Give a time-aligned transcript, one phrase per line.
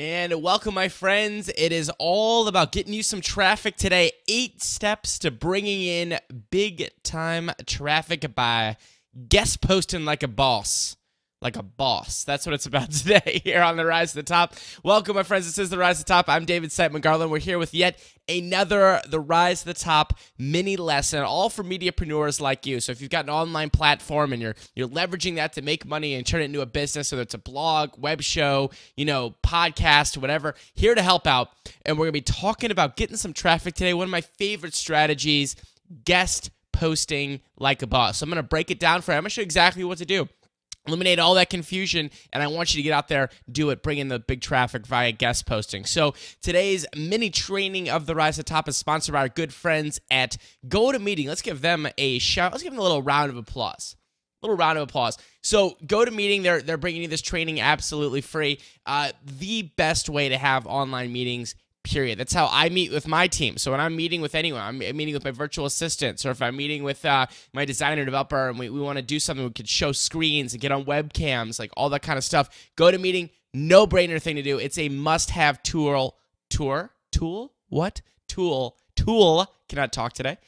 [0.00, 1.50] And welcome, my friends.
[1.58, 4.12] It is all about getting you some traffic today.
[4.28, 6.20] Eight steps to bringing in
[6.52, 8.76] big time traffic by
[9.28, 10.97] guest posting like a boss
[11.40, 12.24] like a boss.
[12.24, 14.54] That's what it's about today here on the Rise to the Top.
[14.82, 15.46] Welcome, my friends.
[15.46, 16.28] This is the Rise to the Top.
[16.28, 17.30] I'm David Siteman Garland.
[17.30, 22.40] We're here with yet another the Rise to the Top mini lesson, all for mediapreneurs
[22.40, 22.80] like you.
[22.80, 26.14] So if you've got an online platform and you're you're leveraging that to make money
[26.14, 30.16] and turn it into a business, whether it's a blog, web show, you know, podcast,
[30.16, 31.50] whatever, here to help out.
[31.86, 33.94] And we're gonna be talking about getting some traffic today.
[33.94, 35.54] One of my favorite strategies,
[36.04, 38.18] guest posting like a boss.
[38.18, 39.18] So I'm gonna break it down for you.
[39.18, 40.28] I'm gonna show you exactly what to do
[40.88, 43.98] eliminate all that confusion and i want you to get out there do it bring
[43.98, 48.42] in the big traffic via guest posting so today's mini training of the rise to
[48.42, 52.64] top is sponsored by our good friends at GoToMeeting let's give them a shout let's
[52.64, 53.94] give them a little round of applause
[54.42, 55.18] a little round of applause.
[55.42, 56.42] So, GoToMeeting.
[56.44, 58.60] They're they're bringing you this training absolutely free.
[58.86, 61.56] Uh, the best way to have online meetings
[61.88, 62.18] period.
[62.18, 63.56] That's how I meet with my team.
[63.56, 66.56] So when I'm meeting with anyone, I'm meeting with my virtual assistants, or if I'm
[66.56, 69.68] meeting with uh, my designer developer and we, we want to do something, we could
[69.68, 72.50] show screens and get on webcams, like all that kind of stuff.
[72.76, 74.58] GoToMeeting, no brainer thing to do.
[74.58, 76.16] It's a must have tool.
[76.50, 76.92] Tour?
[77.10, 77.52] Tool?
[77.68, 78.02] What?
[78.26, 78.76] Tool.
[78.94, 79.46] Tool.
[79.68, 80.38] Cannot talk today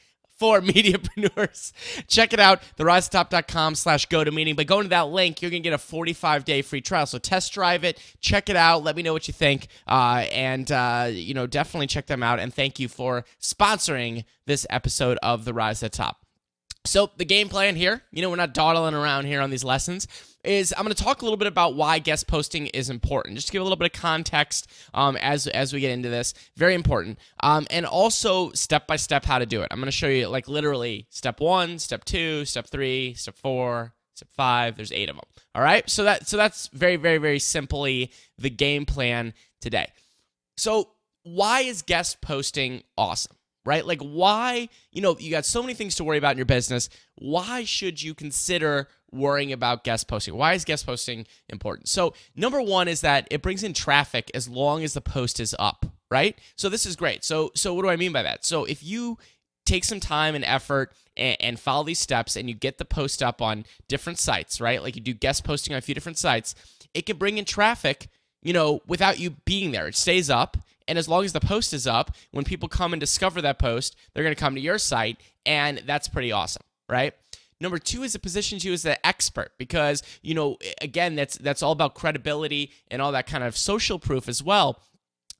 [0.41, 1.71] for mediapreneurs.
[2.07, 4.55] Check it out, therisetop.com slash go to meeting.
[4.55, 7.05] But going to that link, you're going to get a 45 day free trial.
[7.05, 9.67] So test drive it, check it out, let me know what you think.
[9.87, 12.39] Uh, and, uh, you know, definitely check them out.
[12.39, 16.20] And thank you for sponsoring this episode of The Rise the Top.
[16.85, 20.07] So the game plan here, you know, we're not dawdling around here on these lessons.
[20.43, 23.35] Is I'm going to talk a little bit about why guest posting is important.
[23.35, 26.33] Just to give a little bit of context um, as as we get into this.
[26.57, 27.19] Very important.
[27.43, 29.67] Um, and also step by step how to do it.
[29.69, 33.93] I'm going to show you like literally step one, step two, step three, step four,
[34.15, 34.75] step five.
[34.75, 35.25] There's eight of them.
[35.53, 35.87] All right.
[35.87, 39.91] So that so that's very very very simply the game plan today.
[40.57, 40.89] So
[41.21, 43.37] why is guest posting awesome?
[43.65, 43.85] Right?
[43.85, 46.89] Like, why, you know, you got so many things to worry about in your business.
[47.15, 50.35] Why should you consider worrying about guest posting?
[50.35, 51.87] Why is guest posting important?
[51.87, 55.55] So, number one is that it brings in traffic as long as the post is
[55.59, 56.37] up, right?
[56.55, 57.23] So, this is great.
[57.23, 58.45] So, so what do I mean by that?
[58.45, 59.17] So, if you
[59.65, 63.21] take some time and effort and, and follow these steps and you get the post
[63.21, 64.81] up on different sites, right?
[64.81, 66.55] Like you do guest posting on a few different sites,
[66.93, 68.07] it can bring in traffic,
[68.41, 69.87] you know, without you being there.
[69.87, 72.99] It stays up and as long as the post is up, when people come and
[72.99, 75.19] discover that post, they're going to come to your site.
[75.45, 77.13] And that's pretty awesome, right?
[77.59, 81.61] Number two is it positions you as the expert because, you know, again, that's that's
[81.61, 84.79] all about credibility and all that kind of social proof as well.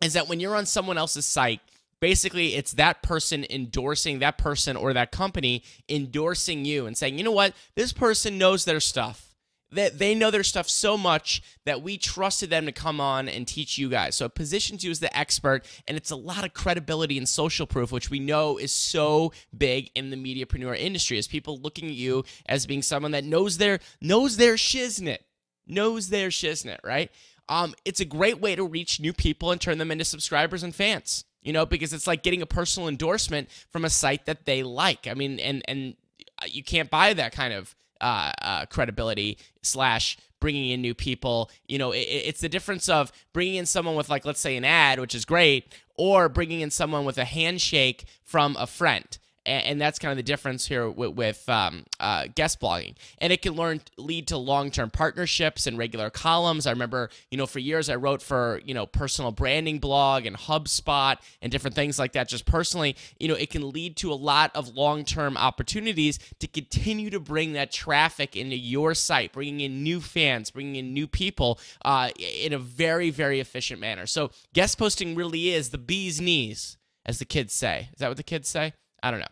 [0.03, 1.61] Is that when you're on someone else's site,
[1.99, 7.23] basically it's that person endorsing that person or that company endorsing you and saying, you
[7.23, 9.30] know what, this person knows their stuff
[9.71, 13.47] that they know their stuff so much that we trusted them to come on and
[13.47, 14.15] teach you guys.
[14.15, 17.65] So it positions you as the expert, and it's a lot of credibility and social
[17.65, 21.93] proof, which we know is so big in the mediapreneur industry, as people looking at
[21.93, 25.19] you as being someone that knows their knows their shiznit,
[25.65, 27.11] knows their shiznit, right?
[27.49, 30.75] Um, it's a great way to reach new people and turn them into subscribers and
[30.75, 31.25] fans.
[31.43, 35.07] You know, because it's like getting a personal endorsement from a site that they like.
[35.07, 35.95] I mean, and and
[36.47, 41.49] you can't buy that kind of uh, uh, credibility slash bringing in new people.
[41.67, 44.65] You know, it, it's the difference of bringing in someone with like let's say an
[44.65, 49.65] ad, which is great, or bringing in someone with a handshake from a friend and,
[49.65, 52.95] and that's kind of the difference here with, with um, uh, guest blogging.
[53.17, 56.67] And it can learn lead to long term partnerships and regular columns.
[56.67, 60.37] I remember, you know, for years I wrote for you know personal branding blog and
[60.37, 62.27] HubSpot and different things like that.
[62.27, 66.47] Just personally, you know, it can lead to a lot of long term opportunities to
[66.47, 71.07] continue to bring that traffic into your site, bringing in new fans, bringing in new
[71.07, 74.05] people uh, in a very very efficient manner.
[74.05, 77.89] So guest posting really is the bee's knees as the kids say.
[77.93, 78.73] Is that what the kids say?
[79.03, 79.25] I don't know.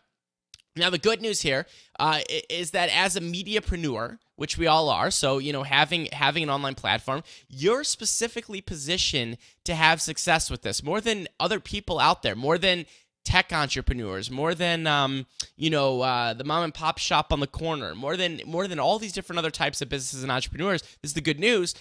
[0.75, 1.65] Now, the good news here
[1.99, 6.43] uh, is that as a mediapreneur, which we all are, so you know, having having
[6.43, 11.99] an online platform, you're specifically positioned to have success with this more than other people
[11.99, 12.85] out there, more than
[13.25, 15.25] tech entrepreneurs, more than um,
[15.57, 18.79] you know uh, the mom and pop shop on the corner, more than more than
[18.79, 20.81] all these different other types of businesses and entrepreneurs.
[21.01, 21.75] This is the good news.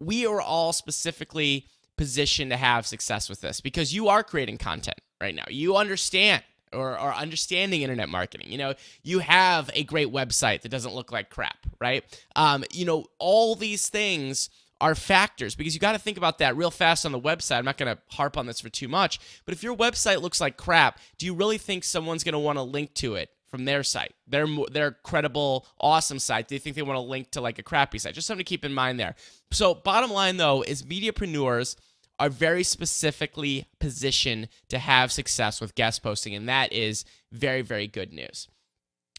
[0.00, 4.98] We are all specifically positioned to have success with this because you are creating content
[5.20, 5.44] right now.
[5.48, 6.42] You understand
[6.72, 8.50] or, or understanding internet marketing.
[8.50, 12.04] You know, you have a great website that doesn't look like crap, right?
[12.36, 14.50] Um, you know, all these things
[14.80, 17.58] are factors because you got to think about that real fast on the website.
[17.58, 20.40] I'm not going to harp on this for too much, but if your website looks
[20.40, 23.64] like crap, do you really think someone's going to want to link to it from
[23.64, 26.48] their site, their their credible, awesome site?
[26.48, 28.14] Do you think they want to link to like a crappy site?
[28.14, 29.16] Just something to keep in mind there.
[29.50, 31.76] So, bottom line though is mediapreneurs
[32.18, 37.86] are very specifically positioned to have success with guest posting, and that is very, very
[37.86, 38.48] good news.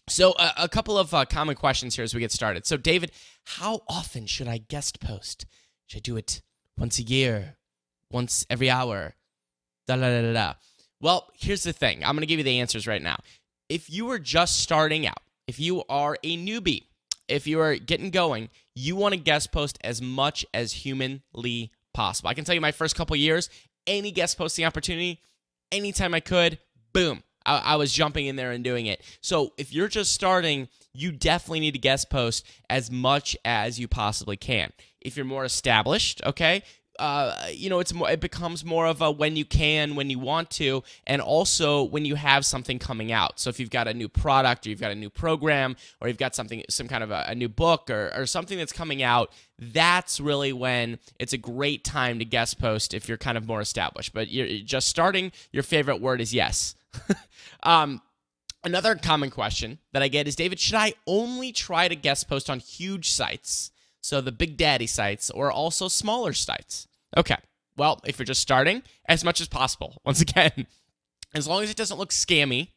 [0.08, 2.66] So, uh, a couple of uh, common questions here as we get started.
[2.66, 3.12] So, David,
[3.46, 5.46] how often should I guest post?
[5.86, 6.42] Should I do it
[6.78, 7.58] once a year,
[8.12, 9.16] once every hour?
[9.88, 10.54] Da da da da.
[11.00, 12.04] Well, here's the thing.
[12.04, 13.18] I'm going to give you the answers right now.
[13.70, 16.86] If you are just starting out, if you are a newbie,
[17.28, 22.30] if you are getting going, you want to guest post as much as humanly possible.
[22.30, 23.50] I can tell you my first couple years,
[23.86, 25.20] any guest posting opportunity,
[25.70, 26.58] anytime I could,
[26.94, 29.02] boom, I, I, was jumping in there and doing it.
[29.20, 33.90] So if you're just starting, you definitely need to guest post as much as you
[33.90, 34.72] possibly can.
[35.02, 36.64] If you're more established, okay,
[37.00, 40.20] uh, you know, it's more, it becomes more of a when you can, when you
[40.20, 43.40] want to, and also when you have something coming out.
[43.40, 46.18] So if you've got a new product, or you've got a new program, or you've
[46.18, 49.32] got something, some kind of a, a new book, or, or something that's coming out,
[49.58, 53.62] that's really when it's a great time to guest post if you're kind of more
[53.62, 54.14] established.
[54.14, 55.32] But you're just starting.
[55.54, 56.76] Your favorite word is yes.
[57.64, 58.02] um,
[58.64, 62.50] another common question that I get is, David, should I only try to guest post
[62.50, 63.72] on huge sites?
[64.02, 66.88] So the big daddy sites or also smaller sites.
[67.18, 67.38] Okay.
[67.78, 70.02] Well, if you're just starting, as much as possible.
[70.06, 70.68] Once again,
[71.34, 72.70] as long as it doesn't look scammy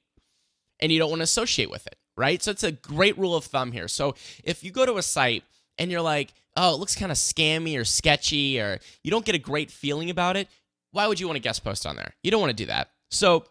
[0.80, 2.42] and you don't want to associate with it, right?
[2.42, 3.88] So it's a great rule of thumb here.
[3.88, 4.14] So
[4.44, 5.44] if you go to a site
[5.78, 9.34] and you're like, oh, it looks kind of scammy or sketchy or you don't get
[9.34, 10.48] a great feeling about it,
[10.92, 12.14] why would you want to guest post on there?
[12.22, 12.90] You don't want to do that.
[13.10, 13.44] So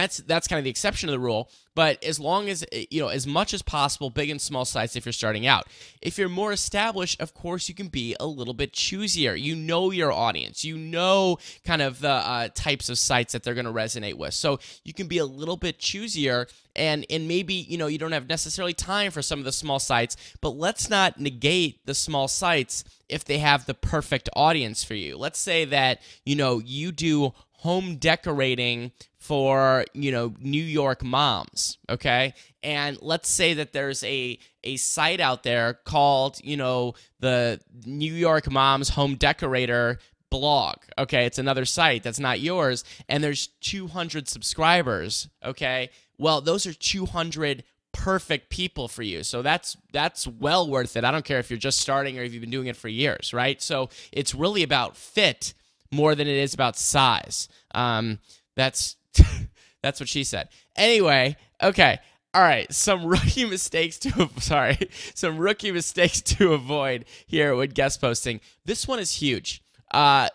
[0.00, 3.00] that's that's kind of the exception to the rule but as long as eh, you
[3.00, 5.66] know as much as possible big and small sites if you're starting out.
[6.02, 9.40] If you're more established of course you can be a little bit choosier.
[9.40, 10.64] You know your audience.
[10.64, 14.34] You know kind of the uh, types of sites that they're going to resonate with.
[14.34, 18.12] So you can be a little bit choosier and and maybe you know you don't
[18.12, 22.28] have necessarily time for some of the small sites but let's not negate the small
[22.28, 25.16] sites if they have the perfect audience for you.
[25.16, 31.78] Let's say that you know you do home decorating for you know New York moms,
[31.88, 32.34] okay?
[32.62, 38.12] And let's say that there's a a site out there called, you know, the New
[38.12, 39.98] York Moms Home Decorator
[40.30, 40.76] blog.
[40.98, 45.90] Okay, it's another site that's not yours and there's 200 subscribers, okay?
[46.18, 49.22] Well, those are 200 perfect people for you.
[49.22, 51.04] So that's that's well worth it.
[51.04, 53.34] I don't care if you're just starting or if you've been doing it for years,
[53.34, 53.60] right?
[53.60, 55.54] So it's really about fit
[55.92, 57.48] more than it is about size.
[57.74, 58.18] Um,
[58.56, 58.96] that's
[59.82, 60.48] that's what she said.
[60.76, 61.98] Anyway, okay.
[62.32, 64.78] All right, some rookie mistakes to sorry,
[65.14, 68.40] some rookie mistakes to avoid here with guest posting.
[68.64, 69.62] This one is huge.
[69.90, 70.28] Uh,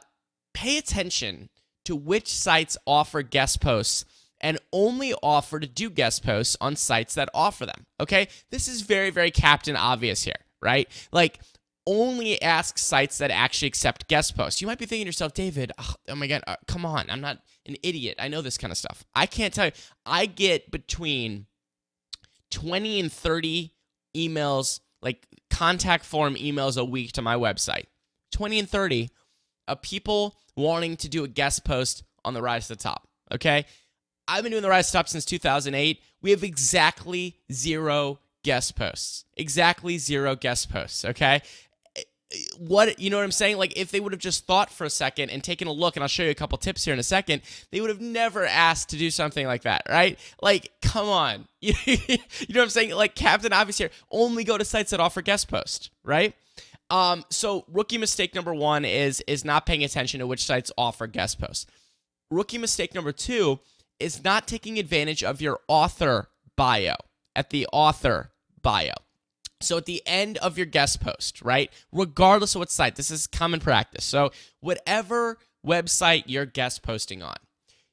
[0.54, 1.50] pay attention
[1.86, 4.04] to which sites offer guest posts
[4.42, 7.86] and only offer to do guest posts on sites that offer them.
[8.02, 10.90] Okay, this is very very captain obvious here, right?
[11.14, 11.40] Like
[11.88, 14.62] only ask sites that actually accept guest posts.
[14.62, 17.10] You might be thinking to yourself, David, oh, oh my God, uh, come on.
[17.10, 18.16] I'm not an idiot.
[18.20, 19.06] I know this kind of stuff.
[19.14, 19.72] I can't tell you.
[20.06, 21.46] I get between
[22.52, 23.74] 20 and 30
[24.16, 27.86] emails, like contact form emails a week to my website.
[28.32, 29.10] 20 and 30
[29.68, 33.08] of people wanting to do a guest post on the Rise to the Top.
[33.32, 33.66] Okay.
[34.28, 36.02] I've been doing the Rise to the Top since 2008.
[36.22, 39.26] We have exactly zero guest posts.
[39.38, 41.06] Exactly zero guest posts.
[41.06, 41.42] Okay
[42.58, 43.58] what you know what I'm saying?
[43.58, 46.04] Like if they would have just thought for a second and taken a look, and
[46.04, 48.90] I'll show you a couple tips here in a second, they would have never asked
[48.90, 50.20] to do something like that, right?
[50.42, 52.92] Like, come on, you know what I'm saying?
[52.92, 56.34] Like Captain Obvious here, only go to sites that offer guest post, right?
[56.90, 61.08] Um, so rookie mistake number one is is not paying attention to which sites offer
[61.08, 61.66] guest posts.
[62.30, 63.60] Rookie mistake number two
[64.00, 66.96] is not taking advantage of your author bio
[67.36, 68.94] at the author bio.
[69.66, 71.72] So at the end of your guest post, right?
[71.92, 74.06] Regardless of what site, this is common practice.
[74.06, 74.32] So
[74.62, 77.36] whatever website you're guest posting on,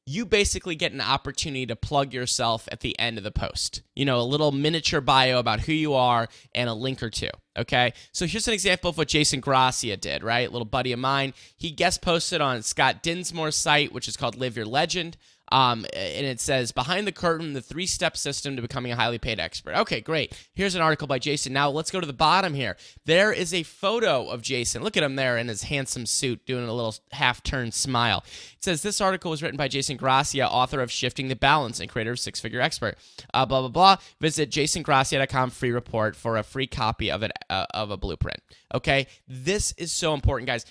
[0.05, 3.83] you basically get an opportunity to plug yourself at the end of the post.
[3.95, 7.31] You know, a little miniature bio about who you are and a link or two.
[7.57, 7.93] Okay.
[8.12, 10.49] So here's an example of what Jason Gracia did, right?
[10.49, 11.35] A little buddy of mine.
[11.57, 15.17] He guest posted on Scott Dinsmore's site, which is called Live Your Legend.
[15.53, 19.19] Um, and it says behind the curtain, the three step system to becoming a highly
[19.19, 19.77] paid expert.
[19.77, 20.33] Okay, great.
[20.55, 21.53] Here's an article by Jason.
[21.53, 22.79] Now let's go to the bottom here.
[23.05, 24.83] There is a photo of Jason.
[24.83, 28.25] Look at him there in his handsome suit, doing a little half turned smile.
[28.55, 31.91] It says this article was written by Jason Gracia, author of Shifting the Balance and
[31.91, 32.97] creator of Six Figure Expert.
[33.35, 33.97] Uh, blah blah blah.
[34.23, 38.41] Visit jasongracia.com free report for a free copy of it uh, of a blueprint.
[38.75, 40.65] Okay, this is so important, guys.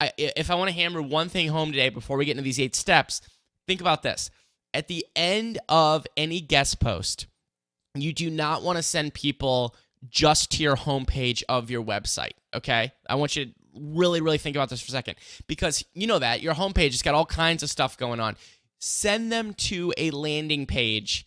[0.00, 2.60] I, if I want to hammer one thing home today before we get into these
[2.60, 3.22] eight steps
[3.66, 4.30] Think about this.
[4.74, 7.26] At the end of any guest post,
[7.94, 9.74] you do not want to send people
[10.08, 12.32] just to your homepage of your website.
[12.54, 12.92] Okay.
[13.08, 16.18] I want you to really, really think about this for a second because you know
[16.18, 18.36] that your homepage has got all kinds of stuff going on.
[18.78, 21.26] Send them to a landing page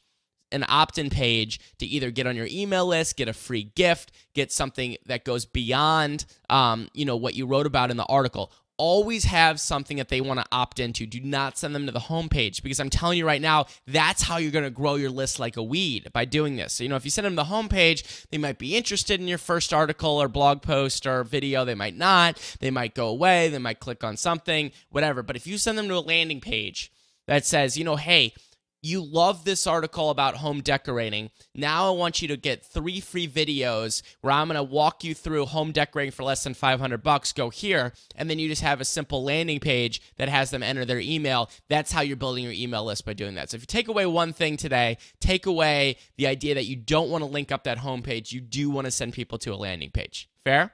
[0.52, 4.52] an opt-in page to either get on your email list, get a free gift, get
[4.52, 8.52] something that goes beyond, um, you know, what you wrote about in the article.
[8.80, 11.06] Always have something that they want to opt into.
[11.06, 14.38] Do not send them to the homepage because I'm telling you right now, that's how
[14.38, 16.74] you're going to grow your list like a weed by doing this.
[16.74, 19.28] So, you know, if you send them to the homepage, they might be interested in
[19.28, 21.66] your first article or blog post or video.
[21.66, 22.40] They might not.
[22.62, 23.50] They might go away.
[23.50, 25.24] They might click on something, whatever.
[25.24, 26.90] But if you send them to a landing page
[27.28, 28.34] that says, you know, hey,
[28.82, 31.32] you love this article about home decorating.
[31.54, 35.14] Now I want you to get three free videos where I'm going to walk you
[35.14, 37.34] through home decorating for less than 500 bucks.
[37.34, 40.86] Go here, and then you just have a simple landing page that has them enter
[40.86, 41.50] their email.
[41.68, 43.50] That's how you're building your email list by doing that.
[43.50, 47.10] So if you take away one thing today, take away the idea that you don't
[47.10, 48.32] want to link up that home page.
[48.32, 50.30] You do want to send people to a landing page.
[50.44, 50.72] Fair?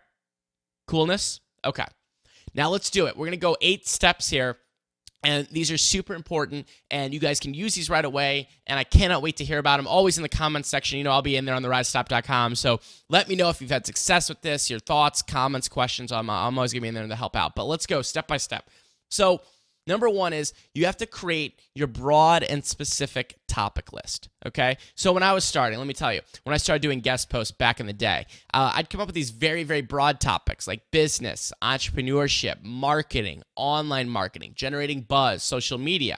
[0.88, 1.40] Coolness?
[1.64, 1.86] Okay.
[2.54, 3.18] Now let's do it.
[3.18, 4.58] We're going to go eight steps here
[5.26, 8.48] and these are super important, and you guys can use these right away.
[8.68, 9.88] And I cannot wait to hear about them.
[9.88, 11.00] Always in the comments section.
[11.00, 12.56] You know, I'll be in there on the risestop.com.
[12.56, 12.80] So
[13.10, 16.12] let me know if you've had success with this, your thoughts, comments, questions.
[16.12, 17.56] I'm, I'm always going to be in there to help out.
[17.56, 18.70] But let's go step by step.
[19.10, 19.42] So,
[19.88, 24.30] Number one is you have to create your broad and specific topic list.
[24.46, 24.78] Okay.
[24.96, 27.52] So when I was starting, let me tell you, when I started doing guest posts
[27.52, 30.82] back in the day, uh, I'd come up with these very, very broad topics like
[30.92, 36.18] business, entrepreneurship, marketing, online marketing, generating buzz, social media.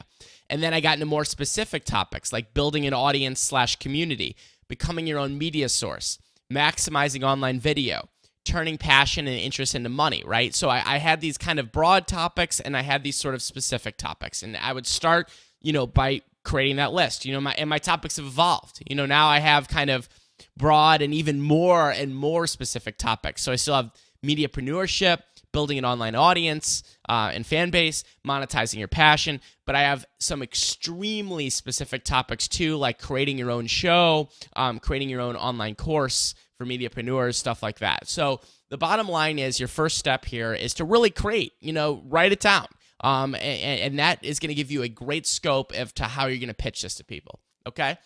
[0.50, 4.38] And then I got into more specific topics like building an audience slash community,
[4.70, 6.20] becoming your own media source,
[6.52, 8.08] maximizing online video
[8.48, 10.56] turning passion and interest into money, right?
[10.56, 13.42] So I, I, had these kind of broad topics and I had these sort of
[13.42, 14.42] specific topics.
[14.42, 15.30] And I would start,
[15.62, 17.26] you know, by creating that list.
[17.26, 18.82] You know, my and my topics have evolved.
[18.90, 20.08] You know, now I have kind of
[20.56, 23.42] broad and even more and more specific topics.
[23.42, 23.92] So I still have
[24.26, 25.20] mediapreneurship,
[25.52, 29.42] building an online audience uh, and fan base, monetizing your passion.
[29.66, 35.10] But I have some extremely specific topics too, like creating your own show, um, creating
[35.10, 38.08] your own online course, for mediapreneurs, stuff like that.
[38.08, 42.02] So the bottom line is your first step here is to really create, you know,
[42.08, 42.68] write it down.
[43.02, 46.26] Um, and, and that is going to give you a great scope of to how
[46.26, 47.40] you're going to pitch this to people.
[47.68, 47.98] Okay.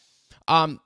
[0.48, 0.82] Um,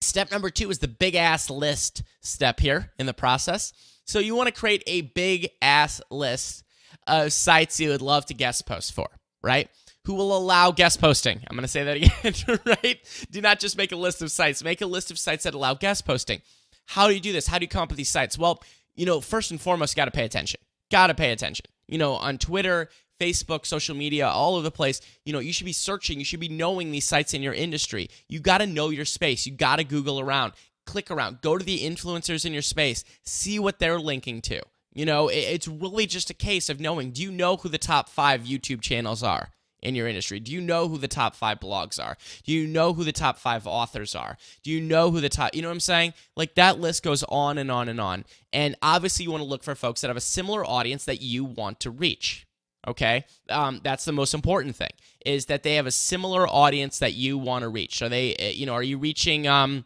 [0.00, 3.72] step number two is the big ass list step here in the process.
[4.04, 6.62] So you want to create a big ass list
[7.06, 9.08] of sites you would love to guest post for,
[9.42, 9.68] right?
[10.04, 11.42] Who will allow guest posting?
[11.48, 13.26] I'm going to say that again, right?
[13.30, 15.74] Do not just make a list of sites, make a list of sites that allow
[15.74, 16.40] guest posting.
[16.88, 17.46] How do you do this?
[17.46, 18.38] How do you come up with these sites?
[18.38, 18.62] Well,
[18.96, 20.58] you know, first and foremost, you got to pay attention.
[20.90, 21.66] Got to pay attention.
[21.86, 22.88] You know, on Twitter,
[23.20, 25.02] Facebook, social media, all over the place.
[25.26, 28.08] You know, you should be searching, you should be knowing these sites in your industry.
[28.26, 29.46] You got to know your space.
[29.46, 30.54] You got to Google around,
[30.86, 34.62] click around, go to the influencers in your space, see what they're linking to.
[34.94, 38.08] You know, it's really just a case of knowing do you know who the top
[38.08, 39.50] five YouTube channels are?
[39.82, 40.40] In your industry?
[40.40, 42.16] Do you know who the top five blogs are?
[42.44, 44.36] Do you know who the top five authors are?
[44.62, 46.14] Do you know who the top, you know what I'm saying?
[46.36, 48.24] Like that list goes on and on and on.
[48.52, 51.44] And obviously, you want to look for folks that have a similar audience that you
[51.44, 52.46] want to reach.
[52.86, 54.92] Okay, um, that's the most important thing
[55.26, 58.00] is that they have a similar audience that you want to reach.
[58.00, 59.84] Are they, eh, you know, are you reaching, um,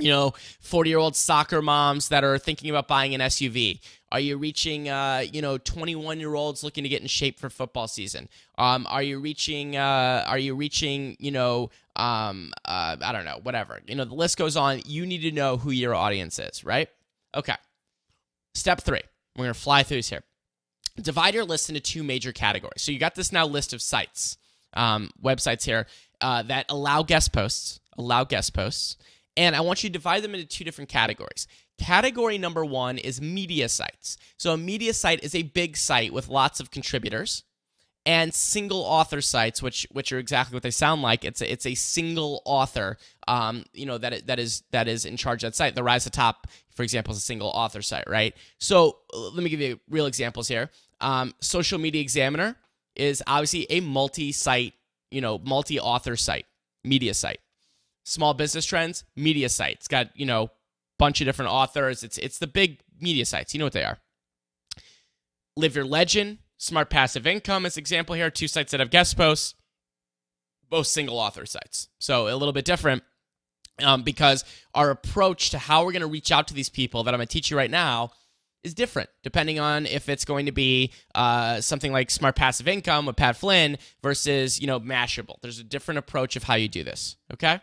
[0.00, 3.80] you know, 40 year old soccer moms that are thinking about buying an SUV?
[4.12, 7.48] Are you reaching, uh, you know, 21 year olds looking to get in shape for
[7.48, 8.28] football season?
[8.58, 13.38] Um, are you reaching, uh, are you reaching, you know, um, uh, I don't know,
[13.42, 13.80] whatever.
[13.86, 14.82] You know, the list goes on.
[14.84, 16.88] You need to know who your audience is, right?
[17.36, 17.54] Okay.
[18.54, 19.02] Step three.
[19.36, 20.22] We're going to fly through this here.
[21.00, 22.82] Divide your list into two major categories.
[22.82, 24.38] So you got this now list of sites,
[24.74, 25.86] um, websites here
[26.20, 28.96] uh, that allow guest posts, allow guest posts.
[29.36, 31.46] And I want you to divide them into two different categories.
[31.78, 34.18] Category number one is media sites.
[34.36, 37.44] So, a media site is a big site with lots of contributors
[38.06, 41.24] and single author sites, which which are exactly what they sound like.
[41.24, 42.96] It's a, it's a single author,
[43.28, 45.74] um, you know that that is that is in charge of that site.
[45.74, 48.34] The Rise to Top, for example, is a single author site, right?
[48.58, 50.70] So let me give you real examples here.
[51.00, 52.56] Um, Social Media Examiner
[52.96, 54.74] is obviously a multi-site,
[55.10, 56.46] you know, multi-author site,
[56.84, 57.40] media site.
[58.10, 59.86] Small Business Trends, media sites.
[59.86, 60.50] Got you know
[60.98, 62.02] bunch of different authors.
[62.02, 63.54] It's it's the big media sites.
[63.54, 63.98] You know what they are.
[65.56, 69.54] Live Your Legend, Smart Passive Income as example here, two sites that have guest posts,
[70.68, 71.88] both single author sites.
[72.00, 73.04] So a little bit different
[73.80, 77.14] um, because our approach to how we're going to reach out to these people that
[77.14, 78.10] I'm going to teach you right now
[78.64, 83.06] is different depending on if it's going to be uh, something like Smart Passive Income
[83.06, 85.36] with Pat Flynn versus you know Mashable.
[85.42, 87.16] There's a different approach of how you do this.
[87.32, 87.60] Okay,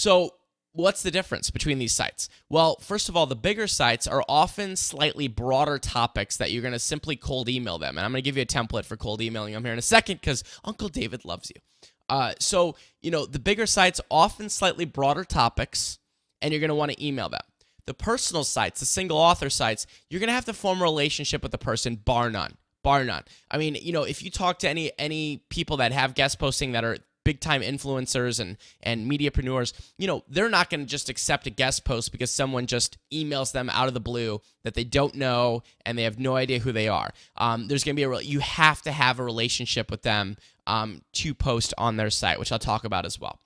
[0.00, 0.32] so
[0.72, 2.30] what's the difference between these sites?
[2.48, 6.72] Well, first of all, the bigger sites are often slightly broader topics that you're going
[6.72, 7.98] to simply cold email them.
[7.98, 9.82] And I'm going to give you a template for cold emailing them here in a
[9.82, 11.60] second because Uncle David loves you.
[12.08, 15.98] Uh, so, you know, the bigger sites often slightly broader topics,
[16.40, 17.42] and you're going to want to email them.
[17.84, 21.42] The personal sites, the single author sites, you're going to have to form a relationship
[21.42, 23.24] with the person, bar none bar none.
[23.50, 26.72] I mean, you know, if you talk to any any people that have guest posting
[26.72, 31.08] that are big time influencers and and mediapreneurs, you know, they're not going to just
[31.08, 34.84] accept a guest post because someone just emails them out of the blue that they
[34.84, 37.10] don't know and they have no idea who they are.
[37.36, 40.36] Um, there's going to be a you have to have a relationship with them
[40.66, 43.38] um, to post on their site, which I'll talk about as well.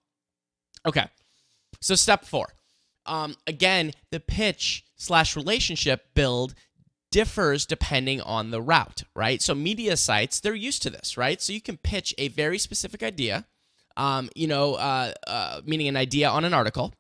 [0.87, 1.07] Okay,
[1.81, 2.49] so step four.
[3.07, 6.55] Um, again, the pitch slash relationship build
[7.11, 9.41] differs depending on the route, right?
[9.41, 11.41] So media sites, they're used to this, right?
[11.41, 13.47] So you can pitch a very specific idea
[13.97, 16.93] um, you know, uh, uh, meaning an idea on an article,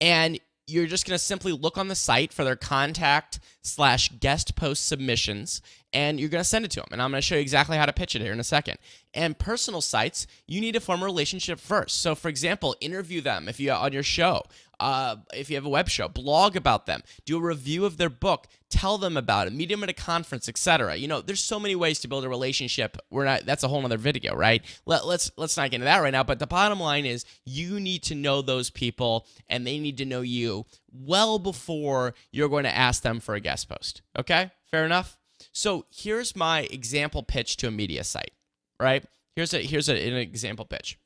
[0.00, 4.54] and you're just going to simply look on the site for their contact slash guest
[4.54, 5.60] post submissions
[5.92, 7.76] and you're going to send it to them and i'm going to show you exactly
[7.76, 8.78] how to pitch it here in a second.
[9.14, 12.00] And personal sites you need to form a relationship first.
[12.00, 14.42] So for example interview them if you on your show
[14.82, 18.10] uh, if you have a web show, blog about them, do a review of their
[18.10, 20.96] book, tell them about it, meet them at a conference, etc.
[20.96, 22.96] You know, there's so many ways to build a relationship.
[23.08, 23.46] We're not.
[23.46, 24.60] That's a whole other video, right?
[24.84, 26.24] Let, let's let's not get into that right now.
[26.24, 30.04] But the bottom line is, you need to know those people, and they need to
[30.04, 34.02] know you well before you're going to ask them for a guest post.
[34.18, 35.16] Okay, fair enough.
[35.52, 38.32] So here's my example pitch to a media site.
[38.80, 39.04] Right?
[39.36, 40.98] Here's a here's a, an example pitch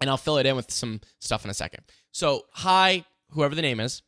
[0.00, 1.84] and I'll fill it in with some stuff in a second.
[2.12, 4.02] So, hi, whoever the name is,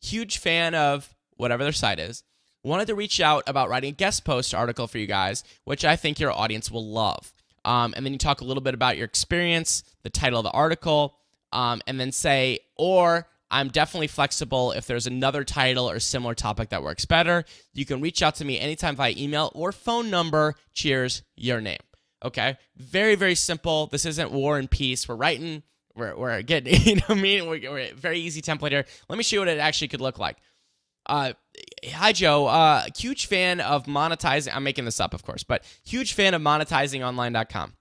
[0.00, 2.22] huge fan of whatever their site is.
[2.62, 5.96] Wanted to reach out about writing a guest post article for you guys, which I
[5.96, 7.32] think your audience will love.
[7.64, 10.50] Um, and then you talk a little bit about your experience, the title of the
[10.50, 11.16] article,
[11.52, 16.70] um, and then say, or I'm definitely flexible if there's another title or similar topic
[16.70, 17.44] that works better.
[17.72, 20.54] You can reach out to me anytime via email or phone number.
[20.72, 21.78] Cheers, your name.
[22.24, 23.86] Okay, very very simple.
[23.86, 25.06] This isn't War and Peace.
[25.06, 25.62] We're writing.
[25.96, 26.80] We're we're getting.
[26.84, 27.46] You know what I mean?
[27.46, 28.84] We're, we're very easy template here.
[29.08, 30.36] Let me show you what it actually could look like.
[31.06, 31.34] Uh,
[31.86, 32.46] hi Joe.
[32.46, 34.54] Uh, huge fan of monetizing.
[34.54, 37.74] I'm making this up, of course, but huge fan of monetizingonline.com.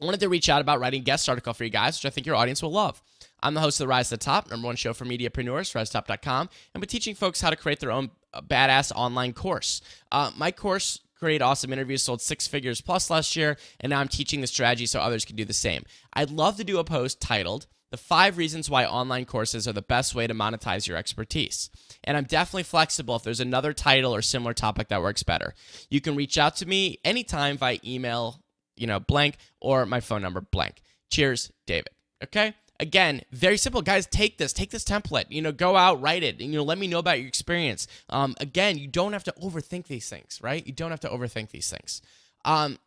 [0.00, 2.26] Wanted to reach out about writing a guest article for you guys, which I think
[2.26, 3.02] your audience will love.
[3.42, 6.50] I'm the host of the Rise to the Top, number one show for mediapreneurs, risetop.com,
[6.74, 9.80] and we're teaching folks how to create their own badass online course.
[10.12, 14.08] Uh, my course great, awesome interviews, sold six figures plus last year, and now I'm
[14.08, 15.84] teaching the strategy so others can do the same.
[16.12, 19.82] I'd love to do a post titled, The Five Reasons Why Online Courses Are the
[19.82, 21.70] Best Way to Monetize Your Expertise.
[22.04, 25.54] And I'm definitely flexible if there's another title or similar topic that works better.
[25.90, 28.42] You can reach out to me anytime via email,
[28.76, 30.82] you know, blank, or my phone number, blank.
[31.10, 31.90] Cheers, David.
[32.22, 32.54] Okay?
[32.80, 34.06] Again, very simple, guys.
[34.06, 35.26] Take this, take this template.
[35.28, 37.86] You know, go out, write it, and you know, let me know about your experience.
[38.08, 40.66] Um, again, you don't have to overthink these things, right?
[40.66, 42.02] You don't have to overthink these things.
[42.44, 42.78] Um,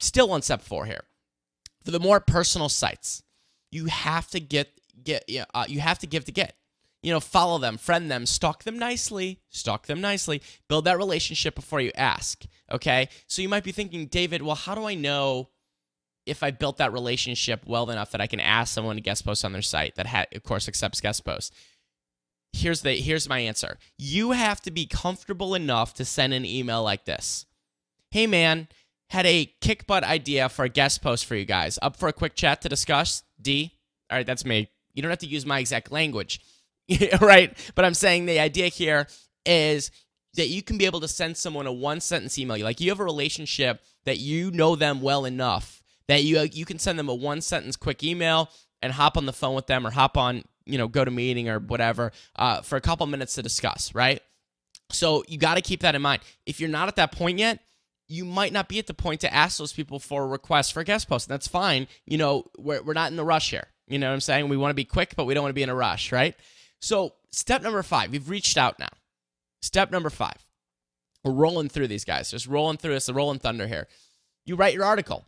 [0.00, 1.04] still on step four here.
[1.84, 3.22] For the more personal sites,
[3.70, 4.70] you have to get
[5.02, 6.56] get uh, you have to give to get.
[7.02, 11.54] You know, follow them, friend them, stalk them nicely, stalk them nicely, build that relationship
[11.54, 12.44] before you ask.
[12.72, 15.50] Okay, so you might be thinking, David, well, how do I know?
[16.26, 19.44] If I built that relationship well enough that I can ask someone to guest post
[19.44, 21.54] on their site that ha- of course accepts guest posts.
[22.52, 23.78] Here's the here's my answer.
[23.98, 27.46] You have to be comfortable enough to send an email like this.
[28.10, 28.68] Hey man,
[29.10, 31.78] had a kick butt idea for a guest post for you guys.
[31.82, 33.22] Up for a quick chat to discuss?
[33.40, 33.72] D.
[34.10, 34.70] All right, that's me.
[34.94, 36.40] You don't have to use my exact language.
[37.20, 37.56] right?
[37.74, 39.08] But I'm saying the idea here
[39.44, 39.90] is
[40.34, 42.62] that you can be able to send someone a one sentence email.
[42.62, 46.78] Like you have a relationship that you know them well enough that you you can
[46.78, 48.50] send them a one sentence quick email
[48.82, 52.12] and hop on the phone with them or hop on you know GoToMeeting or whatever
[52.36, 54.20] uh, for a couple minutes to discuss right?
[54.90, 56.22] So you got to keep that in mind.
[56.46, 57.60] If you're not at that point yet
[58.06, 60.80] you might not be at the point to ask those people for a request for
[60.80, 61.86] a guest post and that's fine.
[62.04, 63.66] You know we're, we're not in the rush here.
[63.86, 64.48] You know what i'm saying?
[64.48, 66.34] We want to be quick but we don't want to be in a rush right?
[66.80, 68.90] So step number five you've reached out now.
[69.62, 70.44] Step number five
[71.24, 73.88] we're rolling through these guys just rolling through this the rolling thunder here.
[74.44, 75.24] You write your article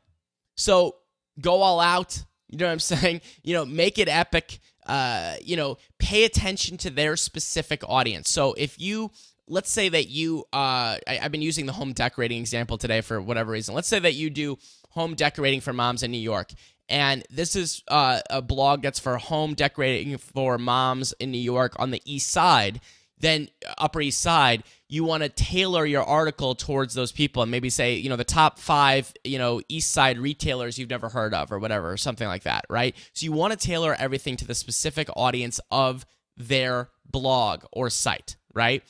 [0.57, 0.97] so
[1.41, 2.23] go all out.
[2.49, 3.21] You know what I'm saying?
[3.43, 4.59] You know, make it epic.
[4.87, 8.31] Uh, you know, pay attention to their specific audience.
[8.31, 9.11] So if you
[9.49, 13.21] let's say that you uh I, have been using the home decorating example today for
[13.21, 13.75] whatever reason.
[13.75, 14.59] Let's say that you do
[14.91, 16.53] home decorating for moms in New York.
[16.89, 21.75] And this is uh, a blog that's for home decorating for moms in New York
[21.79, 22.81] on the east side
[23.19, 27.51] then uh, Upper East Side, you want to tailor your article towards those people and
[27.51, 31.35] maybe say, you know, the top five, you know, East Side retailers you've never heard
[31.35, 32.95] of or whatever, or something like that, right?
[33.13, 38.37] So you want to tailor everything to the specific audience of their blog or site,
[38.55, 38.83] right?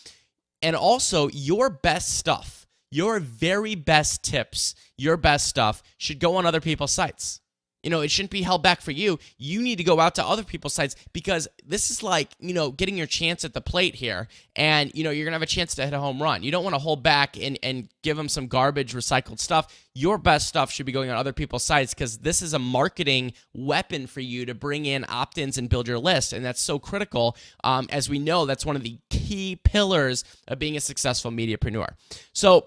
[0.62, 6.46] And also, your best stuff, your very best tips, your best stuff should go on
[6.46, 7.40] other people's sites.
[7.86, 9.16] You know, it shouldn't be held back for you.
[9.38, 12.72] You need to go out to other people's sites because this is like, you know,
[12.72, 14.26] getting your chance at the plate here.
[14.56, 16.42] And, you know, you're going to have a chance to hit a home run.
[16.42, 19.72] You don't want to hold back and, and give them some garbage, recycled stuff.
[19.94, 23.34] Your best stuff should be going on other people's sites because this is a marketing
[23.54, 26.32] weapon for you to bring in opt ins and build your list.
[26.32, 27.36] And that's so critical.
[27.62, 31.90] Um, as we know, that's one of the key pillars of being a successful mediapreneur.
[32.32, 32.66] So,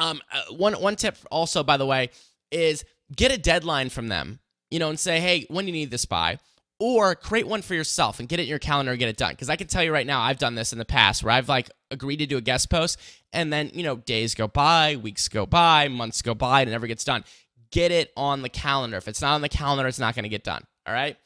[0.00, 2.10] um, uh, one, one tip also, by the way,
[2.50, 5.90] is get a deadline from them, you know, and say, hey, when do you need
[5.90, 6.38] this by?
[6.78, 9.32] Or create one for yourself and get it in your calendar and get it done.
[9.32, 11.48] Because I can tell you right now, I've done this in the past where I've
[11.48, 12.98] like agreed to do a guest post
[13.32, 16.72] and then, you know, days go by, weeks go by, months go by, and it
[16.72, 17.24] never gets done.
[17.70, 18.96] Get it on the calendar.
[18.96, 20.64] If it's not on the calendar, it's not going to get done.
[20.86, 21.16] All right.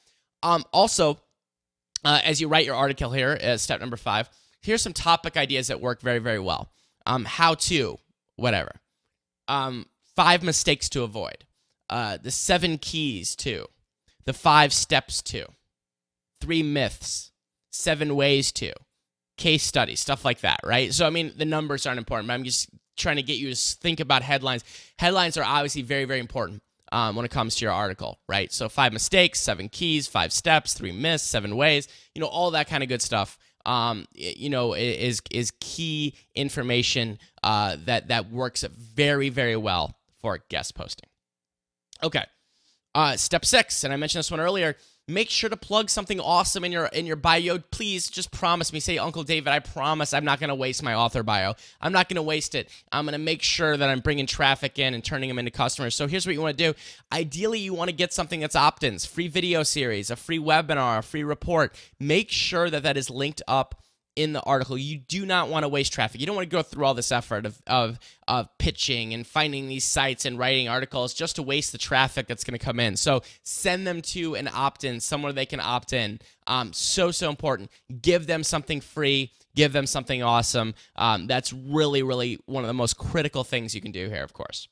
[0.43, 1.21] Um, also,
[2.05, 4.29] uh, as you write your article here, uh, step number five,
[4.61, 6.71] here's some topic ideas that work very, very well.
[7.07, 7.99] Um, how to,
[8.37, 8.73] whatever.
[9.47, 11.45] Um, five mistakes to avoid
[11.91, 13.67] uh, the seven keys to,
[14.25, 15.47] the five steps to,
[16.41, 17.33] three myths,
[17.71, 18.73] seven ways to,
[19.37, 20.93] case studies, stuff like that, right?
[20.93, 23.57] So, I mean, the numbers aren't important, but I'm just trying to get you to
[23.57, 24.65] think about headlines.
[24.99, 26.63] Headlines are obviously very, very important.
[26.93, 28.53] Um, when it comes to your article, right?
[28.53, 32.69] So five mistakes, seven keys, five steps, three myths, seven ways, you know, all that
[32.69, 33.37] kind of good stuff.
[33.67, 40.39] Um, you know, is is key information uh, that that works very very well for
[40.49, 41.09] guest posting.
[42.05, 42.25] Okay.
[42.95, 44.77] Uh, step six, and I mentioned this one earlier.
[45.09, 47.59] Make sure to plug something awesome in your in your bio.
[47.59, 48.81] Please, just promise me.
[48.81, 51.55] Say, Uncle David, I promise I'm not to waste my author bio.
[51.81, 52.71] I'm not to waste it.
[52.93, 55.95] I'm to make sure that I'm bringing traffic in and turning them into customers.
[55.95, 56.79] So here's what you want to do.
[57.13, 61.03] Ideally, you want to get something that's opt-ins, free video series, a free webinar, a
[61.03, 61.75] free report.
[62.01, 63.83] Make sure that that is linked up
[64.17, 64.79] in the article.
[64.79, 66.21] You do not want to waste traffic.
[66.21, 67.99] You don't want to go through all this effort of, of,
[68.29, 72.45] of pitching and finding these sites and writing articles just to waste the traffic that's
[72.45, 72.97] going to come in.
[72.97, 76.21] So send them to an opt in, somewhere they can opt in.
[76.47, 77.71] Um, so, so important.
[78.03, 80.75] Give them something free, give them something awesome.
[80.97, 84.33] Um, that's really, really one of the most critical things you can do here, of
[84.33, 84.69] course.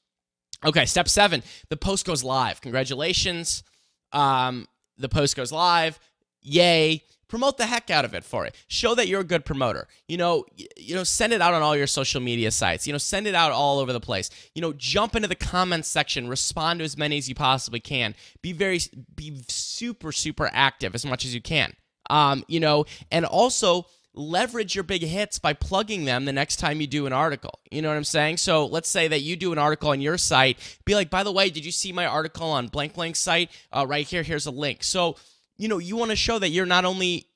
[0.65, 2.61] Okay, step seven the post goes live.
[2.61, 3.65] Congratulations.
[4.13, 5.99] Um, the post goes live.
[6.43, 7.03] Yay
[7.33, 10.19] promote the heck out of it for it show that you're a good promoter you
[10.19, 10.45] know
[10.77, 13.35] you know send it out on all your social media sites you know send it
[13.35, 16.99] out all over the place you know jump into the comments section respond to as
[16.99, 18.79] many as you possibly can be very
[19.17, 21.73] be super super active as much as you can
[22.11, 26.83] um you know and also leverage your big hits by plugging them the next time
[26.83, 27.61] you do an article.
[27.71, 28.37] You know what I'm saying?
[28.37, 30.59] So let's say that you do an article on your site.
[30.85, 33.51] Be like, by the way, did you see my article on blank blank site?
[33.73, 34.85] Uh, right here, here's a link.
[34.85, 35.17] So
[35.63, 37.29] you know, you want to show that you're not only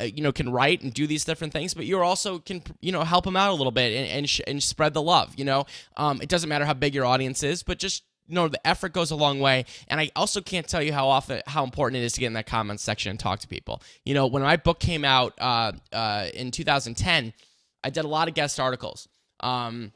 [0.00, 3.02] you know can write and do these different things but you're also can you know
[3.02, 5.66] help them out a little bit and and, and spread the love you know?
[5.96, 8.92] Um, it doesn't matter how big your audience is but just you know the effort
[8.92, 9.64] goes a long way.
[9.88, 12.34] And i also can't tell you how often how important it is to get in
[12.34, 13.82] that comments section and talk to people.
[14.04, 17.32] You know when my book came out uh, uh, in 2010
[17.82, 19.08] i did a lot of guest articles.
[19.40, 19.92] Um,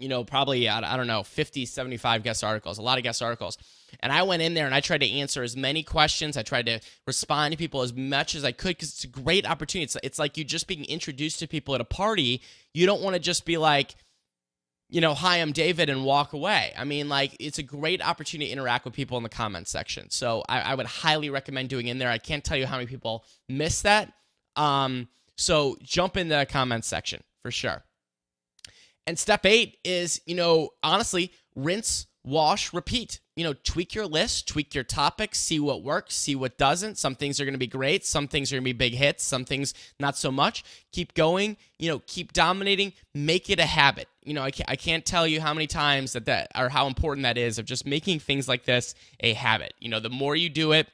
[0.00, 3.58] you know, probably, I don't know, 50, 75 guest articles, a lot of guest articles.
[4.00, 6.36] And I went in there and I tried to answer as many questions.
[6.36, 9.44] I tried to respond to people as much as I could because it's a great
[9.44, 9.84] opportunity.
[9.84, 12.42] It's, it's like you just being introduced to people at a party.
[12.72, 13.94] You don't want to just be like,
[14.88, 16.72] you know, hi, I'm David and walk away.
[16.76, 20.10] I mean, like, it's a great opportunity to interact with people in the comments section.
[20.10, 22.10] So I, I would highly recommend doing in there.
[22.10, 24.12] I can't tell you how many people miss that.
[24.56, 27.84] Um, so jump in the comments section for sure.
[29.06, 33.20] And step eight is, you know, honestly, rinse, wash, repeat.
[33.36, 36.98] You know, tweak your list, tweak your topics, see what works, see what doesn't.
[36.98, 39.24] Some things are going to be great, some things are going to be big hits,
[39.24, 40.62] some things not so much.
[40.92, 44.08] Keep going, you know, keep dominating, make it a habit.
[44.22, 46.86] You know, I can't, I can't tell you how many times that that or how
[46.86, 49.72] important that is of just making things like this a habit.
[49.78, 50.88] You know, the more you do it,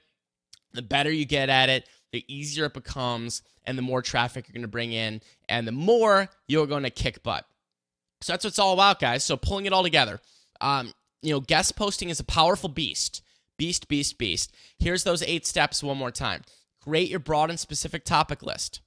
[0.72, 4.52] the better you get at it, the easier it becomes, and the more traffic you're
[4.54, 7.44] going to bring in, and the more you're going to kick butt.
[8.20, 9.24] So that's what it's all about, guys.
[9.24, 10.20] So pulling it all together.
[10.60, 10.92] Um,
[11.26, 13.22] you know, guest posting is a powerful beast.
[13.58, 14.54] Beast, beast, beast.
[14.78, 16.42] Here's those eight steps one more time.
[16.82, 18.80] Create your broad and specific topic list.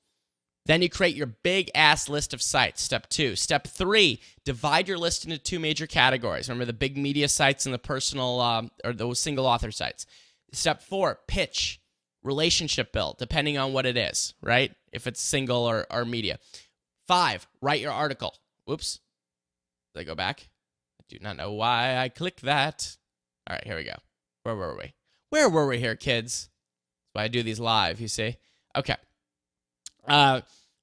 [0.65, 2.82] Then you create your big ass list of sites.
[2.82, 3.36] Step two.
[3.36, 6.47] Step three, divide your list into two major categories.
[6.47, 10.06] Remember the big media sites and the personal um, or those single author sites.
[10.54, 11.82] Step four, pitch,
[12.23, 14.73] relationship build, depending on what it is, right?
[14.93, 16.39] If it's single or, or media.
[17.08, 18.36] Five, write your article.
[18.65, 18.99] Whoops.
[19.93, 20.47] Did I go back?
[21.10, 22.95] Do not know why I clicked that.
[23.48, 23.95] All right, here we go.
[24.43, 24.93] Where were we?
[25.30, 26.50] Where were we here, kids?
[27.13, 28.38] That's why I do these live, you see.
[28.76, 28.95] Okay.
[30.08, 30.41] Uh,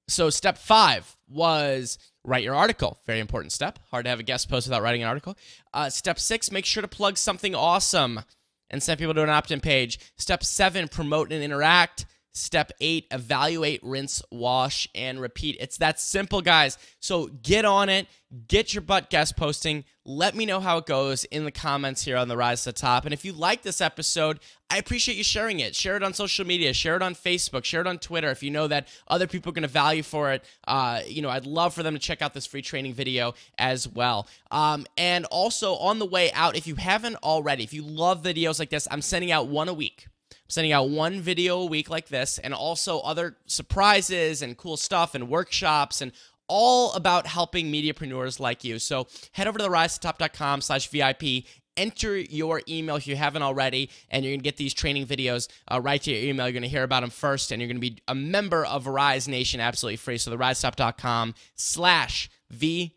[0.09, 2.99] so step five was write your article.
[3.07, 3.79] Very important step.
[3.91, 5.37] Hard to have a guest post without writing an article.
[5.73, 8.21] Uh, step six, make sure to plug something awesome
[8.69, 9.99] and send people to an opt in page.
[10.17, 12.05] Step seven, promote and interact.
[12.37, 15.57] Step eight, evaluate, rinse, wash, and repeat.
[15.59, 16.77] It's that simple, guys.
[17.01, 18.09] So get on it,
[18.47, 19.85] get your butt guest posting.
[20.05, 22.75] Let me know how it goes in the comments here on the Rise to the
[22.75, 23.07] Top.
[23.07, 25.75] And if you like this episode, I appreciate you sharing it.
[25.75, 28.31] Share it on social media, share it on Facebook, share it on Twitter.
[28.31, 31.31] If you know that other people are going to value for it, uh, you know,
[31.31, 34.29] I'd love for them to check out this free training video as well.
[34.51, 38.59] Um, and also on the way out, if you haven't already, if you love videos
[38.59, 40.09] like this, I'm sending out one a week.
[40.31, 44.77] I'm sending out one video a week like this, and also other surprises and cool
[44.77, 46.13] stuff and workshops and
[46.49, 48.79] all about helping mediapreneurs like you.
[48.79, 51.45] So head over to the risetop.com slash VIP.
[51.77, 55.79] Enter your email if you haven't already, and you're to get these training videos uh,
[55.81, 56.49] right to your email.
[56.49, 59.61] You're to hear about them first, and you're to be a member of Rise Nation
[59.61, 60.17] absolutely free.
[60.17, 62.93] So the risetop.com slash VIP.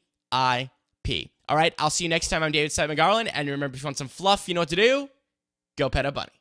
[1.50, 2.42] All right, I'll see you next time.
[2.42, 4.76] I'm David Siteman Garland, and remember, if you want some fluff, you know what to
[4.78, 5.10] do.
[5.78, 6.39] Go pet a bunny.